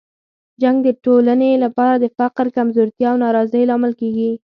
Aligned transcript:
جنګ 0.61 0.77
د 0.83 0.89
ټولنې 1.03 1.51
لپاره 1.63 1.93
د 1.99 2.05
فقر، 2.17 2.45
کمزورتیا 2.57 3.07
او 3.11 3.17
ناراضۍ 3.23 3.63
لامل 3.69 3.93
کیږي. 4.01 4.31